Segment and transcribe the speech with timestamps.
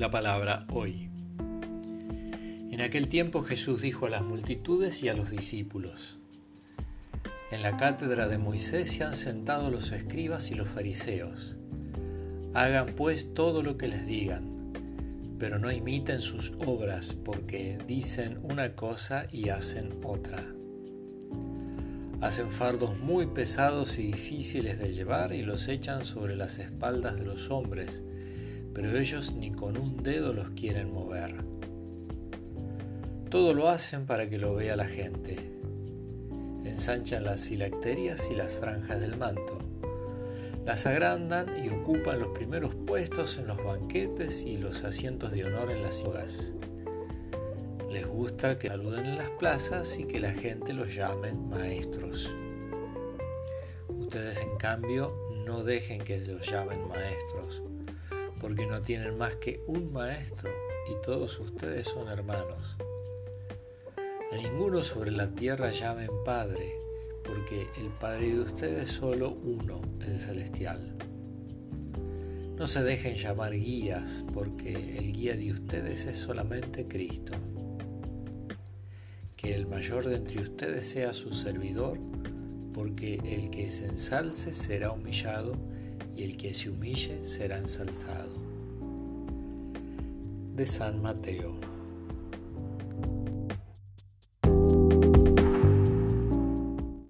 [0.00, 1.10] La palabra hoy.
[2.70, 6.18] En aquel tiempo Jesús dijo a las multitudes y a los discípulos,
[7.50, 11.54] En la cátedra de Moisés se han sentado los escribas y los fariseos.
[12.54, 14.72] Hagan pues todo lo que les digan,
[15.38, 20.46] pero no imiten sus obras porque dicen una cosa y hacen otra.
[22.22, 27.26] Hacen fardos muy pesados y difíciles de llevar y los echan sobre las espaldas de
[27.26, 28.02] los hombres,
[28.80, 31.34] pero ellos ni con un dedo los quieren mover.
[33.28, 35.36] Todo lo hacen para que lo vea la gente.
[36.64, 39.58] Ensanchan las filacterias y las franjas del manto.
[40.64, 45.70] Las agrandan y ocupan los primeros puestos en los banquetes y los asientos de honor
[45.70, 46.54] en las hogas
[47.90, 52.34] les gusta que saluden en las plazas y que la gente los llamen maestros.
[53.88, 55.12] Ustedes en cambio
[55.44, 57.62] no dejen que los llamen maestros,
[58.40, 60.50] porque no tienen más que un maestro
[60.90, 62.76] y todos ustedes son hermanos.
[64.32, 66.74] A ninguno sobre la tierra llamen Padre,
[67.24, 70.96] porque el Padre de ustedes es solo uno, el celestial.
[72.56, 77.32] No se dejen llamar guías, porque el guía de ustedes es solamente Cristo
[79.40, 81.98] que el mayor de entre ustedes sea su servidor,
[82.74, 85.54] porque el que se ensalce será humillado
[86.20, 88.34] y el que se humille será ensalzado.
[90.54, 91.54] De San Mateo.